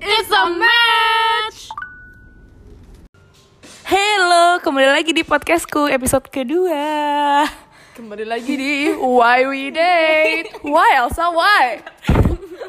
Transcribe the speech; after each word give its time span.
It's 0.00 0.30
a 0.30 0.44
match. 0.50 1.58
Hello, 3.84 4.58
kembali 4.58 4.88
lagi 4.90 5.12
di 5.12 5.22
podcastku 5.22 5.86
episode 5.86 6.26
kedua. 6.30 7.44
Kembali 7.94 8.26
lagi 8.26 8.54
di 8.56 8.74
Why 8.90 9.46
We 9.46 9.70
Date. 9.70 10.62
Why 10.66 10.98
Elsa? 10.98 11.30
Why? 11.30 11.84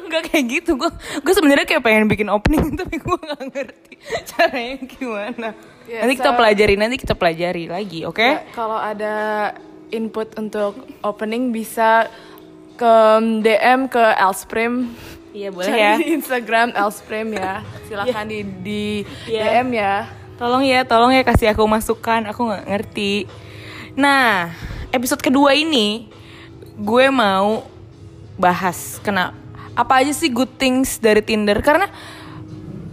Enggak 0.06 0.30
kayak 0.30 0.44
gitu, 0.46 0.78
gue 0.78 0.90
gue 1.18 1.34
sebenarnya 1.34 1.66
kayak 1.66 1.82
pengen 1.82 2.06
bikin 2.06 2.30
opening 2.30 2.74
tapi 2.80 3.02
gue 3.02 3.18
nggak 3.18 3.42
ngerti 3.50 3.94
caranya 4.30 4.76
gimana. 4.86 5.48
Ya, 5.90 6.06
nanti 6.06 6.14
kita 6.18 6.30
so- 6.30 6.38
pelajari, 6.38 6.74
nanti 6.78 6.96
kita 7.00 7.14
pelajari 7.18 7.64
lagi, 7.66 8.06
oke? 8.06 8.22
Ya, 8.22 8.46
kalau 8.54 8.78
ada 8.78 9.50
input 9.90 10.30
untuk 10.38 10.78
opening 11.02 11.50
bisa 11.50 12.06
ke 12.76 12.94
DM 13.42 13.90
ke 13.90 14.04
Elsprim. 14.14 14.94
Iya 15.36 15.52
boleh 15.52 15.68
Cari 15.68 15.76
ya. 15.78 15.92
di 16.00 16.06
Instagram 16.16 16.68
Elsprim 16.72 17.28
ya. 17.36 17.60
Silakan 17.84 18.24
di 18.24 18.40
di 18.64 18.84
Iya. 19.28 19.60
DM 19.60 19.68
ya. 19.76 19.94
Tolong 20.36 20.64
ya, 20.64 20.80
tolong 20.84 21.12
ya 21.12 21.20
kasih 21.20 21.52
aku 21.52 21.64
masukan, 21.64 22.24
aku 22.24 22.40
nggak 22.44 22.64
ngerti. 22.64 23.28
Nah, 23.96 24.52
episode 24.92 25.20
kedua 25.20 25.52
ini 25.52 26.08
gue 26.76 27.08
mau 27.08 27.64
bahas 28.36 29.00
kena 29.00 29.32
apa 29.72 30.00
aja 30.00 30.12
sih 30.12 30.28
good 30.28 30.56
things 30.56 31.00
dari 31.00 31.20
Tinder 31.20 31.56
karena 31.60 31.88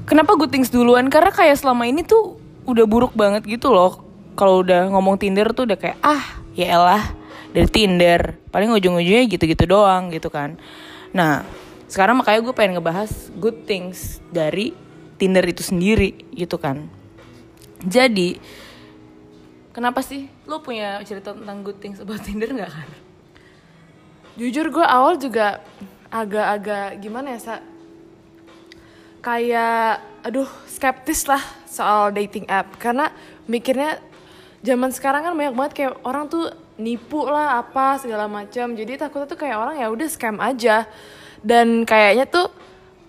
kenapa 0.03 0.35
good 0.35 0.51
things 0.51 0.71
duluan 0.71 1.07
karena 1.07 1.31
kayak 1.31 1.55
selama 1.55 1.83
ini 1.83 2.03
tuh 2.03 2.39
udah 2.63 2.87
buruk 2.87 3.11
banget 3.11 3.43
gitu 3.43 3.71
loh 3.71 4.03
kalau 4.35 4.63
udah 4.63 4.87
ngomong 4.87 5.19
Tinder 5.19 5.51
tuh 5.51 5.67
udah 5.67 5.75
kayak 5.75 5.99
ah 5.99 6.23
ya 6.55 6.79
elah 6.79 7.03
dari 7.51 7.67
Tinder 7.67 8.39
paling 8.51 8.71
ujung-ujungnya 8.71 9.27
gitu-gitu 9.27 9.67
doang 9.67 10.15
gitu 10.15 10.31
kan 10.31 10.55
nah 11.11 11.43
sekarang 11.93 12.17
makanya 12.17 12.41
gue 12.41 12.53
pengen 12.57 12.81
ngebahas 12.81 13.29
good 13.37 13.69
things 13.69 14.17
dari 14.33 14.73
Tinder 15.21 15.45
itu 15.45 15.61
sendiri 15.61 16.17
gitu 16.33 16.57
kan 16.57 16.89
jadi 17.85 18.41
kenapa 19.69 20.01
sih 20.01 20.25
lo 20.49 20.65
punya 20.65 20.97
cerita 21.05 21.37
tentang 21.37 21.61
good 21.61 21.77
things 21.77 22.01
about 22.01 22.19
Tinder 22.25 22.49
nggak 22.49 22.73
kan 22.73 22.89
Jujur 24.33 24.73
gue 24.73 24.81
awal 24.81 25.21
juga 25.21 25.61
agak-agak 26.09 26.97
gimana 26.97 27.37
ya, 27.37 27.39
Sa? 27.41 27.55
Kayak 29.21 30.01
aduh, 30.25 30.49
skeptis 30.65 31.29
lah 31.29 31.41
soal 31.69 32.09
dating 32.17 32.49
app 32.49 32.73
karena 32.81 33.13
mikirnya 33.45 34.01
zaman 34.65 34.89
sekarang 34.89 35.21
kan 35.21 35.33
banyak 35.37 35.53
banget 35.53 35.73
kayak 35.77 35.93
orang 36.01 36.25
tuh 36.33 36.49
nipu 36.81 37.29
lah 37.29 37.61
apa 37.61 38.01
segala 38.01 38.25
macam. 38.25 38.73
Jadi 38.73 38.97
takutnya 38.97 39.29
tuh 39.29 39.37
kayak 39.37 39.53
orang 39.53 39.75
ya 39.77 39.93
udah 39.93 40.07
scam 40.09 40.41
aja. 40.41 40.89
Dan 41.43 41.83
kayaknya 41.83 42.25
tuh 42.25 42.47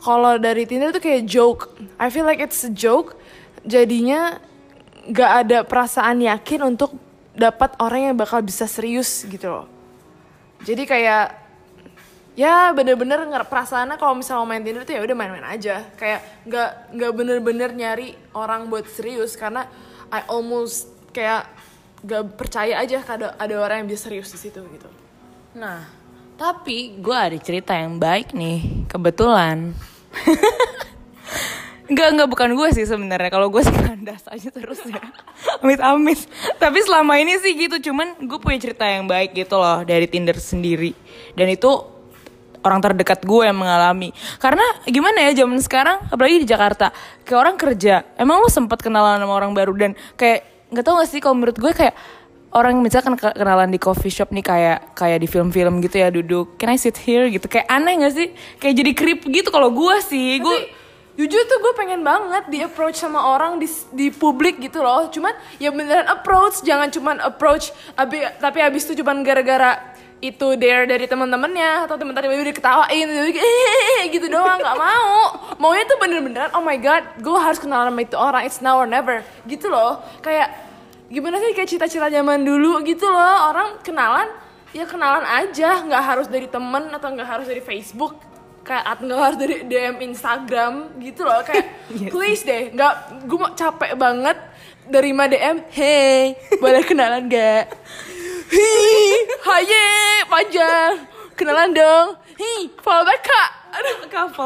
kalau 0.03 0.37
dari 0.37 0.67
Tinder 0.67 0.91
tuh 0.91 1.01
kayak 1.01 1.25
joke. 1.25 1.73
I 1.97 2.11
feel 2.11 2.27
like 2.27 2.43
it's 2.43 2.67
a 2.67 2.73
joke. 2.73 3.17
Jadinya 3.65 4.43
nggak 5.09 5.31
ada 5.47 5.59
perasaan 5.65 6.21
yakin 6.21 6.61
untuk 6.75 6.93
dapat 7.33 7.73
orang 7.81 8.13
yang 8.13 8.17
bakal 8.19 8.43
bisa 8.43 8.69
serius 8.69 9.25
gitu 9.25 9.49
loh. 9.49 9.67
Jadi 10.67 10.85
kayak 10.85 11.41
ya 12.35 12.75
bener-bener 12.75 13.23
nggak 13.31 13.47
perasaannya 13.47 13.97
kalau 13.97 14.19
misalnya 14.19 14.45
main 14.45 14.63
Tinder 14.67 14.83
tuh 14.83 14.99
ya 14.99 15.03
udah 15.07 15.17
main-main 15.17 15.47
aja. 15.47 15.87
Kayak 15.97 16.21
nggak 16.45 16.71
nggak 16.99 17.13
bener-bener 17.15 17.71
nyari 17.73 18.19
orang 18.35 18.67
buat 18.67 18.85
serius 18.91 19.39
karena 19.39 19.71
I 20.13 20.27
almost 20.29 20.91
kayak 21.15 21.47
gak 22.05 22.37
percaya 22.37 22.85
aja 22.85 23.01
ada 23.01 23.33
ada 23.41 23.55
orang 23.57 23.85
yang 23.85 23.89
bisa 23.89 24.11
serius 24.11 24.29
di 24.29 24.39
situ 24.39 24.61
gitu. 24.61 24.89
Nah, 25.57 25.89
tapi 26.35 26.99
gue 26.99 27.17
ada 27.17 27.39
cerita 27.39 27.73
yang 27.75 27.99
baik 27.99 28.35
nih, 28.35 28.87
kebetulan. 28.91 29.75
Enggak, 31.85 32.17
enggak 32.17 32.29
bukan 32.33 32.51
gue 32.57 32.69
sih 32.73 32.89
sebenarnya. 32.89 33.29
Kalau 33.29 33.53
gue 33.53 33.61
sih 33.61 33.77
kandas 33.85 34.25
aja 34.33 34.49
terus 34.49 34.81
ya. 34.89 35.05
Amit-amit. 35.61 36.17
Tapi 36.57 36.79
selama 36.81 37.21
ini 37.21 37.37
sih 37.45 37.53
gitu, 37.53 37.93
cuman 37.93 38.25
gue 38.25 38.39
punya 38.41 38.57
cerita 38.57 38.89
yang 38.89 39.05
baik 39.05 39.37
gitu 39.37 39.61
loh 39.61 39.85
dari 39.85 40.09
Tinder 40.09 40.33
sendiri. 40.41 40.97
Dan 41.37 41.53
itu 41.53 41.69
orang 42.65 42.81
terdekat 42.81 43.21
gue 43.29 43.43
yang 43.45 43.61
mengalami. 43.61 44.17
Karena 44.41 44.65
gimana 44.89 45.29
ya 45.29 45.45
zaman 45.45 45.61
sekarang, 45.61 46.01
apalagi 46.09 46.41
di 46.41 46.49
Jakarta, 46.49 46.89
kayak 47.29 47.39
orang 47.39 47.57
kerja. 47.61 48.01
Emang 48.17 48.41
lo 48.41 48.49
sempat 48.49 48.81
kenalan 48.81 49.21
sama 49.21 49.37
orang 49.37 49.53
baru 49.53 49.77
dan 49.77 49.93
kayak 50.17 50.73
nggak 50.73 50.85
tau 50.89 50.97
gak 50.97 51.07
sih 51.13 51.21
kalau 51.21 51.37
menurut 51.37 51.55
gue 51.61 51.71
kayak 51.77 51.95
orang 52.55 52.79
misalkan 52.81 53.19
ke- 53.19 53.35
kenalan 53.35 53.69
di 53.69 53.83
coffee 53.83 54.15
shop 54.15 54.31
nih 54.31 54.45
kayak 54.47 54.79
kayak 54.95 55.19
di 55.19 55.29
film-film 55.29 55.83
gitu 55.83 55.97
ya 55.99 56.09
duduk 56.09 56.55
can 56.57 56.71
I 56.71 56.79
sit 56.79 56.97
here? 56.97 57.27
gitu. 57.27 57.51
Kayak 57.51 57.67
aneh 57.69 58.01
gak 58.01 58.15
sih? 58.15 58.29
Kayak 58.63 58.75
jadi 58.81 58.91
creep 58.95 59.21
gitu 59.27 59.49
kalau 59.51 59.75
gue 59.75 59.97
sih 60.07 60.39
gue 60.39 60.85
Jujur 61.15 61.47
tuh 61.47 61.59
gue 61.63 61.73
pengen 61.79 62.03
banget 62.03 62.51
di 62.51 62.59
approach 62.59 62.99
sama 62.99 63.23
orang 63.23 63.63
di 63.63 63.71
di 63.95 64.11
publik 64.11 64.59
gitu 64.59 64.83
loh. 64.83 65.07
Cuman 65.15 65.31
ya 65.63 65.71
beneran 65.71 66.11
approach, 66.11 66.67
jangan 66.67 66.91
cuman 66.91 67.23
approach 67.23 67.71
abi, 67.95 68.19
tapi 68.43 68.59
abis 68.59 68.83
itu 68.91 68.99
cuman 68.99 69.23
gara-gara 69.23 69.95
itu 70.19 70.59
dare 70.59 70.91
dari 70.91 71.07
teman-temannya 71.07 71.87
atau 71.87 71.95
teman 71.95 72.19
tadi 72.19 72.27
udah 72.33 72.57
ketawain 72.57 73.07
gitu 74.15 74.27
doang 74.27 74.59
nggak 74.59 74.75
mau. 74.75 75.39
Maunya 75.63 75.87
tuh 75.87 76.03
bener-beneran 76.03 76.51
oh 76.59 76.67
my 76.67 76.83
god 76.83 77.07
gue 77.23 77.39
harus 77.39 77.63
kenalan 77.63 77.95
sama 77.95 78.03
itu 78.03 78.17
orang 78.19 78.43
it's 78.43 78.59
now 78.59 78.75
or 78.75 78.89
never. 78.91 79.23
Gitu 79.47 79.71
loh. 79.71 80.03
Kayak 80.19 80.51
gimana 81.13 81.37
sih 81.41 81.53
kayak 81.53 81.71
cita-cita 81.71 82.09
zaman 82.09 82.45
dulu 82.45 82.81
gitu 82.85 83.09
loh? 83.09 83.51
Orang 83.53 83.81
kenalan 83.85 84.29
ya 84.73 84.85
kenalan 84.89 85.25
aja. 85.25 85.85
Nggak 85.85 86.03
harus 86.05 86.27
dari 86.29 86.49
temen 86.49 86.89
atau 86.93 87.09
nggak 87.13 87.29
harus 87.29 87.47
dari 87.49 87.61
Facebook. 87.61 88.17
Kayak 88.65 88.97
nggak 89.05 89.21
harus 89.21 89.39
dari 89.39 89.57
DM 89.69 89.97
Instagram 90.01 90.97
gitu 91.01 91.25
loh. 91.25 91.45
Kayak 91.45 91.67
please 92.13 92.45
deh 92.45 92.73
nggak 92.73 93.25
gue 93.29 93.39
mau 93.39 93.53
capek 93.53 93.93
banget 93.97 94.37
dari 94.85 95.17
DM 95.17 95.65
hey 95.73 96.37
boleh 96.61 96.85
kenalan 96.85 97.25
gak 97.25 97.73
hi 98.53 98.69
haye 99.49 99.89
panjang 100.29 101.15
kenalan 101.35 101.75
dong. 101.75 102.07
Hi 102.39 102.71
follow 102.81 103.05
back 103.07 103.23
kak. 103.27 103.51
Aduh 103.75 103.97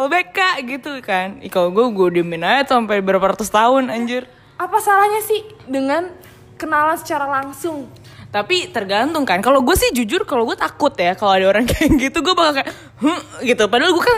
back 0.08 0.28
kak 0.32 0.56
gitu 0.64 0.98
kan. 1.04 1.38
Ih, 1.44 1.52
kalau 1.52 1.68
gue 1.68 1.84
gue 1.92 2.20
diemin 2.20 2.44
aja 2.44 2.76
sampai 2.76 3.04
berapa 3.04 3.22
ratus 3.22 3.52
tahun 3.52 3.92
anjir. 3.92 4.24
Apa 4.58 4.80
salahnya 4.82 5.22
sih 5.22 5.44
dengan 5.68 6.10
kenalan 6.58 6.98
secara 6.98 7.30
langsung 7.30 7.86
tapi 8.28 8.68
tergantung 8.68 9.24
kan 9.24 9.40
kalau 9.40 9.64
gue 9.64 9.72
sih 9.72 9.88
jujur 9.94 10.28
kalau 10.28 10.44
gue 10.44 10.58
takut 10.58 10.92
ya 10.98 11.16
kalau 11.16 11.32
ada 11.32 11.48
orang 11.48 11.64
kayak 11.70 11.96
gitu 11.96 12.20
gue 12.20 12.34
bakal 12.36 12.60
kayak 12.60 12.68
"Huh?" 13.00 13.20
gitu 13.40 13.64
padahal 13.72 13.96
gue 13.96 14.04
kan 14.04 14.16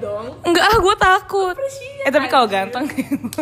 dong 0.00 0.26
enggak 0.48 0.64
ah 0.64 0.76
gue 0.80 0.94
takut 0.96 1.52
Appreciate, 1.52 2.08
eh 2.08 2.12
tapi 2.14 2.26
kalau 2.32 2.46
ganteng 2.48 2.88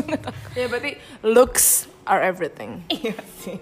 ya 0.58 0.66
berarti 0.66 0.98
looks 1.22 1.92
are 2.06 2.22
everything 2.22 2.82
Iya 3.02 3.16
sih. 3.42 3.58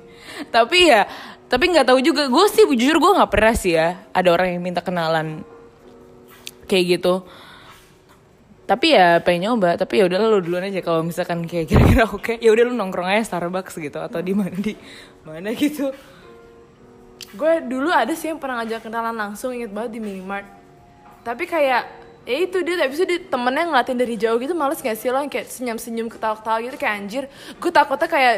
Tapi 0.48 0.88
ya, 0.88 1.04
tapi 1.50 1.68
nggak 1.68 1.90
tahu 1.90 1.98
juga. 2.00 2.30
Gue 2.30 2.46
sih 2.48 2.64
jujur 2.64 2.96
gue 2.96 3.12
nggak 3.18 3.30
pernah 3.30 3.54
sih 3.56 3.76
ya 3.76 3.98
ada 4.14 4.28
orang 4.30 4.56
yang 4.56 4.62
minta 4.62 4.80
kenalan 4.80 5.44
kayak 6.70 7.00
gitu. 7.00 7.26
Tapi 8.70 8.94
ya 8.94 9.18
pengen 9.18 9.50
nyoba. 9.50 9.74
Tapi 9.74 9.98
ya 9.98 10.06
udahlah 10.06 10.30
lu 10.30 10.38
duluan 10.46 10.70
aja 10.70 10.78
kalau 10.78 11.02
misalkan 11.02 11.42
kayak 11.42 11.66
kira-kira 11.66 12.06
oke. 12.06 12.38
Ya 12.38 12.54
udah 12.54 12.70
lu 12.70 12.78
nongkrong 12.78 13.10
aja 13.10 13.34
Starbucks 13.34 13.82
gitu 13.82 13.98
atau 13.98 14.22
di 14.22 14.30
mana 14.30 14.54
di 14.54 14.78
mana 15.26 15.50
gitu. 15.50 15.90
gue 17.30 17.52
dulu 17.62 17.94
ada 17.94 18.10
sih 18.10 18.26
yang 18.26 18.42
pernah 18.42 18.62
ngajak 18.62 18.90
kenalan 18.90 19.14
langsung 19.14 19.54
inget 19.54 19.70
banget 19.70 19.98
di 19.98 20.00
minimart 20.02 20.46
tapi 21.22 21.46
kayak 21.46 21.86
ya 22.26 22.36
itu 22.42 22.58
dia 22.66 22.74
tapi 22.74 22.94
dia 22.96 23.22
temennya 23.22 23.64
ngeliatin 23.70 23.98
dari 23.98 24.14
jauh 24.18 24.34
gitu 24.42 24.52
males 24.56 24.82
gak 24.82 24.98
sih 24.98 25.14
lo 25.14 25.22
kayak 25.30 25.46
senyum-senyum 25.46 26.10
ketawa-ketawa 26.10 26.58
gitu 26.64 26.76
kayak 26.80 26.94
anjir 26.98 27.24
gue 27.54 27.70
takutnya 27.70 28.08
kayak 28.10 28.36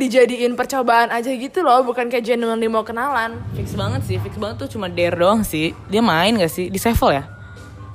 dijadiin 0.00 0.56
percobaan 0.56 1.12
aja 1.12 1.28
gitu 1.28 1.60
loh 1.60 1.84
bukan 1.84 2.08
kayak 2.08 2.24
genuinely 2.24 2.72
mau 2.72 2.80
kenalan 2.88 3.36
Fix 3.52 3.76
banget 3.76 4.00
sih, 4.08 4.16
fix 4.16 4.32
banget 4.40 4.64
tuh 4.64 4.68
cuma 4.72 4.88
dare 4.88 5.12
doang 5.12 5.44
sih. 5.44 5.76
Dia 5.92 6.00
main 6.00 6.40
gak 6.40 6.48
sih 6.48 6.72
di 6.72 6.80
Sevel 6.80 7.20
ya? 7.20 7.33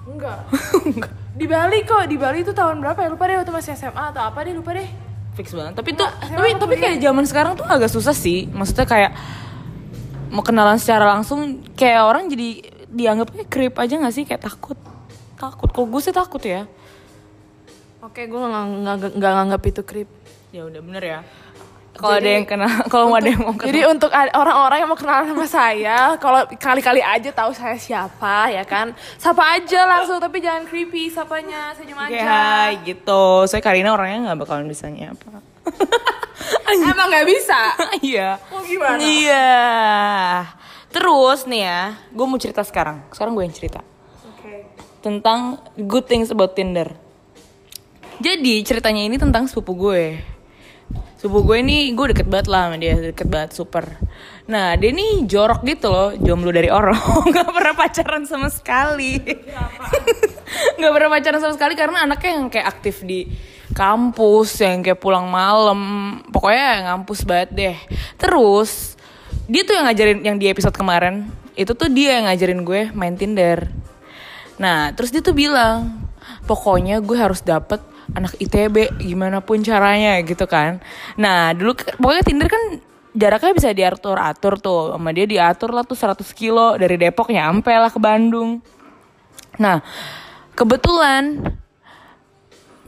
enggak. 0.14 0.40
Di 1.38 1.46
Bali 1.48 1.78
kok 1.86 2.04
di 2.10 2.18
Bali 2.18 2.42
itu 2.42 2.52
tahun 2.52 2.82
berapa 2.82 3.00
ya? 3.06 3.10
Lupa 3.14 3.24
deh 3.30 3.38
waktu 3.40 3.54
masih 3.54 3.72
SMA 3.78 4.04
atau 4.12 4.22
apa 4.26 4.40
deh 4.44 4.54
lupa 4.54 4.74
deh. 4.76 4.90
Fix 5.38 5.56
banget. 5.56 5.78
Tapi 5.78 5.96
tuh, 5.96 6.10
tapi 6.10 6.50
tapi 6.60 6.76
kayak 6.76 7.00
zaman 7.00 7.24
sekarang 7.24 7.54
tuh 7.56 7.64
agak 7.64 7.88
susah 7.88 8.12
sih. 8.12 8.50
Maksudnya 8.52 8.84
kayak 8.84 9.12
mau 10.34 10.44
kenalan 10.44 10.76
secara 10.76 11.08
langsung 11.08 11.64
kayak 11.74 12.04
orang 12.04 12.28
jadi 12.28 12.50
dianggapnya 12.90 13.46
creep 13.48 13.78
aja 13.78 13.96
gak 14.02 14.14
sih? 14.14 14.26
Kayak 14.28 14.50
takut. 14.52 14.76
Takut. 15.40 15.70
Kok 15.72 15.86
gue 15.88 16.02
sih 16.04 16.12
takut 16.12 16.44
ya. 16.44 16.68
Oke 18.04 18.28
gue 18.28 18.40
nggak 18.40 18.64
nggak- 18.84 19.14
nggak 19.16 19.32
nganggap 19.40 19.62
itu 19.64 19.82
creep. 19.88 20.10
Ya 20.50 20.66
udah 20.66 20.82
bener 20.82 21.04
ya 21.06 21.20
kalau 21.92 22.16
ada 22.16 22.30
yang 22.30 22.44
kenal 22.44 22.70
kalau 22.94 23.12
ada 23.12 23.26
yang 23.26 23.42
mau 23.42 23.54
kenal 23.54 23.68
Jadi 23.68 23.82
untuk 23.86 24.10
orang-orang 24.12 24.78
yang 24.78 24.90
mau 24.90 24.96
kenalan 24.96 25.26
sama 25.28 25.46
saya, 25.46 25.98
kalau 26.16 26.42
kali-kali 26.56 27.00
aja 27.00 27.30
tahu 27.30 27.52
saya 27.52 27.76
siapa 27.76 28.50
ya 28.50 28.64
kan, 28.64 28.92
sapa 29.16 29.58
aja 29.58 29.84
langsung 29.86 30.18
tapi 30.18 30.40
jangan 30.40 30.64
creepy 30.64 31.08
sapanya, 31.08 31.74
senyum 31.74 31.98
Kayak 31.98 32.14
aja. 32.14 32.30
hai 32.30 32.72
gitu 32.84 33.24
saya 33.46 33.60
Karina 33.60 33.92
orangnya 33.92 34.32
nggak 34.32 34.40
bakalan 34.40 34.66
bisa 34.66 34.88
nyapa 34.88 35.42
Emang 36.70 37.10
nggak 37.10 37.28
bisa. 37.28 37.60
iya 38.06 38.38
Mau 38.48 38.62
gimana? 38.64 38.98
iya 38.98 39.50
terus 40.90 41.46
nih 41.46 41.62
ya 41.62 41.82
gue 42.10 42.26
mau 42.26 42.38
cerita 42.38 42.66
sekarang 42.66 43.06
sekarang 43.10 43.34
gue 43.34 43.44
yang 43.44 43.54
cerita 43.54 43.82
Oke. 44.26 44.66
tentang 45.00 45.58
good 45.78 46.06
things 46.06 46.30
about 46.30 46.54
Tinder 46.54 46.90
Jadi 48.20 48.60
ceritanya 48.64 49.08
ini 49.08 49.16
tentang 49.16 49.48
sepupu 49.48 49.88
gue. 49.88 50.20
Sepupu 51.20 51.52
gue 51.52 51.58
ini 51.60 51.92
gue 51.92 52.16
deket 52.16 52.32
banget 52.32 52.48
lah 52.48 52.72
sama 52.72 52.80
dia, 52.80 52.96
deket 52.96 53.28
banget 53.28 53.52
super. 53.52 53.84
Nah 54.48 54.80
dia 54.80 54.96
nih 54.96 55.28
jorok 55.28 55.68
gitu 55.68 55.92
loh, 55.92 56.16
jomblo 56.16 56.48
dari 56.56 56.72
orang, 56.72 56.96
nggak 57.36 57.52
pernah 57.52 57.76
pacaran 57.76 58.24
sama 58.24 58.48
sekali. 58.48 59.20
nggak 60.80 60.92
pernah 60.96 61.10
pacaran 61.12 61.40
sama 61.44 61.54
sekali 61.60 61.76
karena 61.76 62.08
anaknya 62.08 62.32
yang 62.40 62.48
kayak 62.48 62.68
aktif 62.72 63.04
di 63.04 63.28
kampus, 63.76 64.64
yang 64.64 64.80
kayak 64.80 65.04
pulang 65.04 65.28
malam, 65.28 65.80
pokoknya 66.32 66.88
ngampus 66.88 67.28
banget 67.28 67.50
deh. 67.52 67.78
Terus 68.16 68.96
dia 69.52 69.68
tuh 69.68 69.76
yang 69.76 69.92
ngajarin 69.92 70.20
yang 70.24 70.38
di 70.40 70.48
episode 70.48 70.72
kemarin, 70.72 71.28
itu 71.60 71.76
tuh 71.76 71.92
dia 71.92 72.16
yang 72.16 72.32
ngajarin 72.32 72.64
gue 72.64 72.82
main 72.96 73.20
Tinder. 73.20 73.68
Nah, 74.56 74.96
terus 74.96 75.12
dia 75.12 75.20
tuh 75.20 75.36
bilang, 75.36 76.00
pokoknya 76.48 77.04
gue 77.04 77.18
harus 77.20 77.44
dapet 77.44 77.84
anak 78.16 78.38
ITB 78.38 79.02
gimana 79.02 79.42
pun 79.44 79.62
caranya 79.62 80.18
gitu 80.26 80.46
kan. 80.50 80.82
Nah, 81.18 81.54
dulu 81.54 81.76
pokoknya 82.00 82.24
Tinder 82.26 82.50
kan 82.50 82.64
jaraknya 83.14 83.52
bisa 83.54 83.70
diatur-atur 83.74 84.62
tuh. 84.62 84.96
Sama 84.96 85.10
dia 85.14 85.26
diatur 85.26 85.74
lah 85.74 85.84
tuh 85.86 85.98
100 85.98 86.24
kilo 86.34 86.78
dari 86.78 86.96
Depok 86.98 87.30
nyampe 87.30 87.70
lah 87.74 87.92
ke 87.92 88.00
Bandung. 88.02 88.62
Nah, 89.60 89.84
kebetulan 90.56 91.42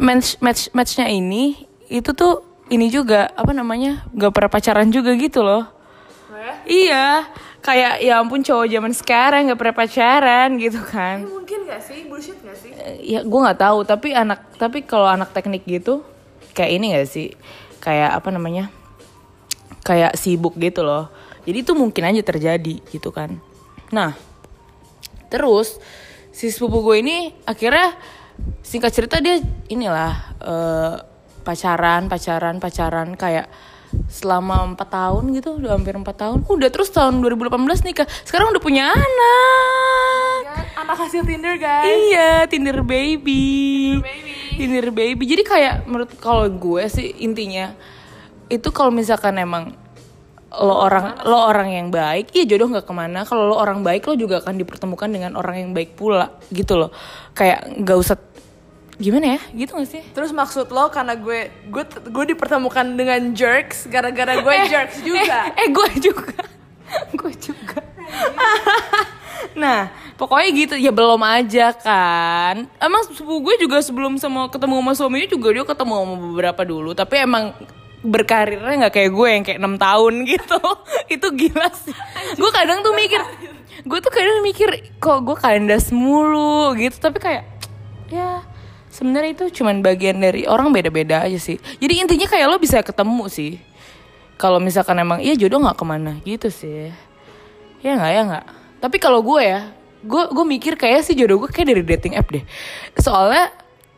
match 0.02 0.40
match 0.42 0.74
matchnya 0.74 1.06
ini 1.12 1.68
itu 1.92 2.16
tuh 2.16 2.42
ini 2.72 2.88
juga 2.88 3.28
apa 3.36 3.52
namanya 3.52 4.08
gak 4.16 4.32
pernah 4.32 4.52
pacaran 4.52 4.90
juga 4.90 5.12
gitu 5.20 5.44
loh. 5.44 5.81
Iya, 6.66 7.28
kayak 7.62 8.02
ya 8.02 8.22
ampun 8.22 8.42
cowok 8.42 8.68
zaman 8.70 8.94
sekarang 8.94 9.50
gak 9.52 9.60
pernah 9.60 9.76
pacaran 9.78 10.50
gitu 10.58 10.82
kan. 10.82 11.26
Mungkin 11.26 11.70
gak 11.70 11.82
sih? 11.84 12.06
Bullshit 12.10 12.38
gak 12.42 12.58
sih? 12.58 12.72
Eh, 12.74 13.18
ya 13.18 13.20
gue 13.22 13.40
nggak 13.40 13.60
tahu 13.62 13.86
tapi 13.86 14.14
anak 14.18 14.58
tapi 14.58 14.82
kalau 14.86 15.06
anak 15.06 15.30
teknik 15.34 15.66
gitu 15.70 16.02
kayak 16.52 16.72
ini 16.78 16.86
gak 16.98 17.08
sih 17.08 17.34
kayak 17.82 18.14
apa 18.14 18.30
namanya 18.30 18.70
kayak 19.82 20.14
sibuk 20.14 20.56
gitu 20.62 20.86
loh 20.86 21.10
jadi 21.48 21.66
itu 21.66 21.74
mungkin 21.74 22.06
aja 22.06 22.22
terjadi 22.22 22.76
gitu 22.94 23.10
kan 23.10 23.42
nah 23.90 24.14
terus 25.28 25.82
si 26.32 26.54
sepupu 26.54 26.86
gue 26.86 27.02
ini 27.02 27.18
akhirnya 27.44 27.98
singkat 28.62 28.94
cerita 28.94 29.18
dia 29.20 29.42
inilah 29.68 30.14
eh, 30.44 30.96
pacaran 31.42 32.08
pacaran 32.08 32.62
pacaran 32.62 33.18
kayak 33.18 33.50
selama 34.08 34.76
empat 34.76 34.90
tahun 34.92 35.24
gitu 35.36 35.60
udah 35.60 35.76
hampir 35.76 35.96
empat 35.96 36.16
tahun 36.16 36.40
udah 36.48 36.70
terus 36.72 36.92
tahun 36.92 37.20
2018 37.24 37.88
nikah 37.88 38.08
sekarang 38.26 38.52
udah 38.52 38.62
punya 38.64 38.92
anak 38.92 40.22
Ya, 40.42 40.84
anak 40.84 40.98
hasil 41.08 41.24
Tinder 41.24 41.56
guys. 41.56 41.88
Iya, 41.88 42.44
Tinder 42.52 42.84
baby. 42.84 44.02
baby. 44.04 44.34
Tinder 44.60 44.88
baby. 44.92 45.24
Jadi 45.24 45.44
kayak 45.48 45.76
menurut 45.88 46.12
kalau 46.20 46.50
gue 46.52 46.84
sih 46.92 47.14
intinya 47.24 47.72
itu 48.52 48.68
kalau 48.76 48.92
misalkan 48.92 49.40
emang 49.40 49.80
lo 50.52 50.76
orang 50.76 51.24
lo 51.24 51.48
orang 51.48 51.72
yang 51.72 51.88
baik, 51.88 52.36
iya 52.36 52.44
jodoh 52.44 52.68
nggak 52.68 52.84
ke 52.84 52.92
mana. 52.92 53.24
Kalau 53.24 53.48
lo 53.48 53.56
orang 53.56 53.80
baik, 53.80 54.04
lo 54.12 54.20
juga 54.20 54.44
akan 54.44 54.60
dipertemukan 54.60 55.08
dengan 55.08 55.40
orang 55.40 55.64
yang 55.64 55.72
baik 55.72 55.96
pula, 55.96 56.36
gitu 56.52 56.76
loh. 56.76 56.92
Kayak 57.32 57.72
nggak 57.80 57.98
usah 57.98 58.20
gimana 59.02 59.36
ya, 59.36 59.40
gitu 59.58 59.74
gak 59.74 59.90
sih? 59.90 60.04
Terus 60.14 60.30
maksud 60.30 60.70
lo 60.70 60.94
karena 60.94 61.18
gue 61.18 61.50
gue 61.68 61.84
gue 62.08 62.26
dipertemukan 62.38 62.86
dengan 62.94 63.34
jerks 63.34 63.90
gara-gara 63.90 64.38
gue 64.38 64.54
jerks 64.70 65.02
juga. 65.02 65.50
Eh, 65.58 65.66
eh 65.66 65.68
gue 65.74 65.90
juga, 65.98 66.38
gue 67.20 67.34
juga. 67.42 67.82
nah, 69.62 69.90
pokoknya 70.16 70.50
gitu 70.54 70.76
ya 70.78 70.94
belum 70.94 71.22
aja 71.26 71.74
kan. 71.74 72.70
Emang 72.78 73.02
sepupu 73.10 73.52
gue 73.52 73.66
juga 73.66 73.82
sebelum 73.82 74.22
sama 74.22 74.48
ketemu 74.54 74.78
sama 74.80 74.94
suaminya 74.94 75.28
juga 75.28 75.48
dia 75.50 75.66
ketemu 75.66 75.94
sama 75.98 76.16
beberapa 76.22 76.62
dulu, 76.62 76.94
tapi 76.94 77.26
emang 77.26 77.58
berkarirnya 78.02 78.86
nggak 78.86 78.94
kayak 78.98 79.12
gue 79.14 79.28
yang 79.30 79.44
kayak 79.46 79.60
enam 79.62 79.76
tahun 79.82 80.14
gitu. 80.30 80.62
Itu 81.18 81.28
gila 81.34 81.70
sih. 81.74 81.96
Gue 82.38 82.50
kadang 82.54 82.86
tuh 82.86 82.94
mikir, 82.94 83.22
gue 83.82 84.00
tuh 84.02 84.12
kadang 84.14 84.46
mikir 84.46 84.70
kok 85.02 85.26
gue 85.26 85.38
kandas 85.38 85.90
mulu 85.90 86.78
gitu, 86.78 86.98
tapi 87.02 87.18
kayak 87.18 87.44
ya 88.12 88.44
sebenarnya 88.92 89.32
itu 89.34 89.64
cuman 89.64 89.80
bagian 89.80 90.20
dari 90.20 90.44
orang 90.46 90.76
beda-beda 90.76 91.24
aja 91.24 91.40
sih. 91.40 91.58
Jadi 91.80 92.04
intinya 92.04 92.28
kayak 92.28 92.48
lo 92.52 92.60
bisa 92.60 92.84
ketemu 92.84 93.26
sih. 93.32 93.58
Kalau 94.36 94.60
misalkan 94.60 95.00
emang 95.00 95.24
iya 95.24 95.34
jodoh 95.40 95.64
nggak 95.64 95.78
ke 95.80 95.86
mana? 95.88 96.12
Gitu 96.28 96.52
sih. 96.52 96.92
Ya 97.82 97.96
nggak 97.96 98.12
ya 98.12 98.22
nggak. 98.28 98.46
Tapi 98.84 98.98
kalau 99.00 99.24
gue 99.24 99.42
ya 99.42 99.72
gue 100.02 100.24
gue 100.34 100.46
mikir 100.46 100.74
kayak 100.76 101.06
sih 101.08 101.16
jodoh 101.16 101.46
gue 101.46 101.50
kayak 101.50 101.72
dari 101.72 101.84
dating 101.88 102.20
app 102.20 102.28
deh. 102.30 102.44
Soalnya 103.00 103.50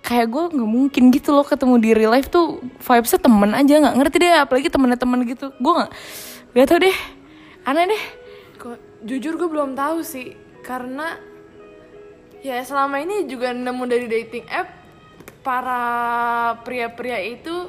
kayak 0.06 0.30
gue 0.30 0.44
nggak 0.54 0.70
mungkin 0.70 1.04
gitu 1.10 1.34
loh 1.34 1.48
ketemu 1.48 1.76
di 1.80 1.90
real 1.96 2.12
life 2.14 2.30
tuh 2.30 2.62
vibesnya 2.62 3.18
temen 3.18 3.52
aja. 3.58 3.74
Nggak 3.82 3.96
ngerti 3.98 4.16
deh 4.22 4.32
apalagi 4.38 4.68
temennya 4.70 5.00
temen 5.02 5.20
gitu. 5.26 5.50
Gue 5.58 5.74
nggak 5.74 5.92
gak 6.54 6.66
tau 6.70 6.78
deh. 6.78 6.98
Aneh 7.66 7.84
deh. 7.90 8.04
Kok 8.62 8.78
jujur 9.10 9.42
gue 9.42 9.50
belum 9.50 9.74
tahu 9.74 10.06
sih. 10.06 10.38
Karena 10.62 11.18
ya 12.44 12.60
selama 12.62 13.00
ini 13.00 13.24
juga 13.26 13.56
nemu 13.56 13.84
dari 13.88 14.06
dating 14.12 14.46
app 14.52 14.83
para 15.44 15.84
pria-pria 16.64 17.20
itu 17.20 17.68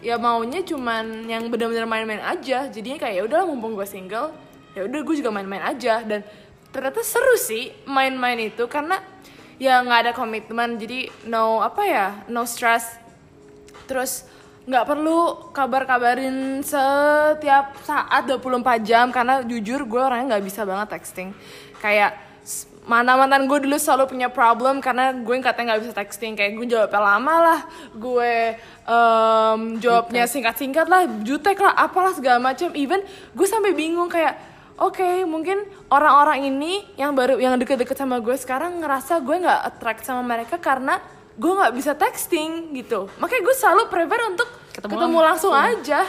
ya 0.00 0.16
maunya 0.16 0.64
cuman 0.64 1.28
yang 1.28 1.46
benar-benar 1.52 1.86
main-main 1.86 2.24
aja. 2.24 2.66
Jadinya 2.72 2.98
kayak 2.98 3.14
ya 3.20 3.22
udah 3.28 3.40
mumpung 3.46 3.76
gue 3.76 3.86
single 3.86 4.32
ya 4.72 4.84
udah 4.84 5.00
gue 5.04 5.14
juga 5.16 5.30
main-main 5.30 5.62
aja. 5.62 6.02
Dan 6.02 6.24
ternyata 6.72 7.04
seru 7.04 7.36
sih 7.36 7.70
main-main 7.84 8.40
itu 8.40 8.64
karena 8.66 8.98
ya 9.56 9.80
nggak 9.80 10.00
ada 10.08 10.12
komitmen 10.12 10.76
jadi 10.76 11.08
no 11.28 11.60
apa 11.60 11.82
ya 11.84 12.06
no 12.32 12.48
stress. 12.48 12.96
Terus 13.86 14.26
nggak 14.66 14.82
perlu 14.82 15.52
kabar-kabarin 15.54 16.58
setiap 16.58 17.78
saat 17.86 18.26
24 18.26 18.82
jam 18.82 19.14
karena 19.14 19.38
jujur 19.46 19.86
gue 19.86 20.02
orangnya 20.02 20.36
nggak 20.36 20.44
bisa 20.44 20.66
banget 20.66 20.98
texting. 20.98 21.30
Kayak 21.78 22.25
s- 22.86 22.88
mana 22.88 23.18
mantan 23.18 23.50
gue 23.50 23.58
dulu 23.58 23.74
selalu 23.74 24.06
punya 24.08 24.30
problem 24.30 24.78
karena 24.78 25.10
gue 25.10 25.34
katanya 25.42 25.74
nggak 25.74 25.82
bisa 25.82 25.94
texting. 25.94 26.38
Kayak 26.38 26.54
gue 26.54 26.66
jawabnya 26.70 27.00
lama 27.02 27.34
lah. 27.42 27.60
Gue 27.92 28.54
em, 28.86 29.60
jawabnya 29.76 30.24
singkat-singkat 30.24 30.86
lah 30.86 31.02
jutek 31.20 31.58
lah 31.58 31.74
apalah 31.74 32.14
segala 32.14 32.38
macam. 32.38 32.70
Even 32.72 33.02
gue 33.34 33.46
sampai 33.46 33.74
bingung 33.74 34.06
kayak 34.06 34.38
oke 34.76 35.02
mungkin 35.24 35.60
orang-orang 35.88 36.46
ini 36.46 36.86
yang 36.94 37.10
baru 37.10 37.36
yang 37.36 37.58
deket-deket 37.58 37.96
sama 37.96 38.22
gue 38.22 38.36
sekarang 38.36 38.78
ngerasa 38.78 39.18
gue 39.18 39.36
nggak 39.42 39.60
attract 39.66 40.02
sama 40.04 40.22
mereka 40.22 40.56
karena 40.56 41.02
gue 41.34 41.52
nggak 41.52 41.74
bisa 41.74 41.92
texting 41.92 42.70
gitu. 42.72 43.10
Makanya 43.18 43.42
gue 43.42 43.56
selalu 43.58 43.82
prefer 43.90 44.20
untuk 44.30 44.48
Ketemu 44.70 44.92
ketemu, 44.94 45.18
langsung, 45.20 45.52
aja. 45.56 46.00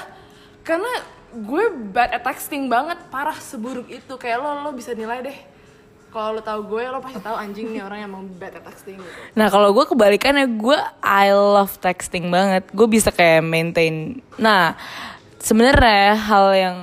Karena 0.61 0.91
gue 1.31 1.63
bad 1.91 2.11
at 2.11 2.23
texting 2.23 2.67
banget 2.67 2.99
parah 3.07 3.35
seburuk 3.35 3.87
itu. 3.87 4.13
Kayak 4.15 4.43
lo 4.43 4.67
lo 4.67 4.71
bisa 4.71 4.91
nilai 4.91 5.23
deh 5.23 5.56
kalau 6.13 6.39
lo 6.39 6.41
tahu 6.41 6.61
gue 6.71 6.83
lo 6.87 6.99
pasti 7.03 7.19
tahu 7.19 7.35
anjing 7.35 7.67
nih 7.75 7.83
orang 7.83 7.99
yang 8.05 8.11
mau 8.11 8.23
bad 8.23 8.57
at 8.57 8.63
texting 8.65 8.97
gitu 8.97 9.11
Nah 9.35 9.47
kalau 9.51 9.69
gue 9.75 9.85
kebalikannya 9.85 10.47
gue 10.57 10.77
I 11.03 11.29
love 11.35 11.77
texting 11.77 12.31
banget. 12.33 12.65
Gue 12.71 12.87
bisa 12.89 13.11
kayak 13.13 13.43
maintain. 13.45 14.23
Nah 14.39 14.73
sebenarnya 15.37 16.17
hal 16.17 16.47
yang 16.55 16.77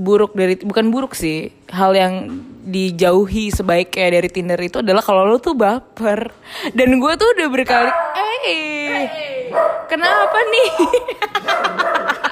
buruk 0.00 0.32
dari 0.32 0.56
bukan 0.56 0.88
buruk 0.88 1.12
sih 1.12 1.52
hal 1.68 1.92
yang 1.92 2.40
dijauhi 2.64 3.52
sebaiknya 3.52 4.16
dari 4.16 4.28
Tinder 4.32 4.56
itu 4.56 4.80
adalah 4.80 5.04
kalau 5.04 5.28
lo 5.28 5.36
tuh 5.36 5.52
baper 5.52 6.32
dan 6.72 6.88
gue 6.96 7.12
tuh 7.20 7.28
udah 7.36 7.48
berkali 7.52 7.92
eh 8.16 9.04
kenapa 9.92 10.38
nih 10.48 10.70